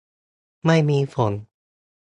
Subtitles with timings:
[0.65, 1.33] ไม่มีฝน